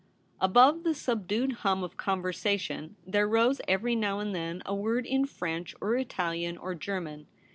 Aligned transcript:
Above 0.39 0.81
the 0.81 0.95
subdued 0.95 1.51
hum 1.61 1.83
of 1.83 1.95
conversation 1.95 2.95
there 3.05 3.27
rose 3.27 3.61
every 3.67 3.95
now 3.95 4.17
and 4.19 4.33
then 4.33 4.63
a 4.65 4.73
word 4.73 5.05
in 5.05 5.25
French 5.27 5.75
or 5.79 5.95
Italian 5.95 6.57
or 6.57 6.73
German. 6.73 7.27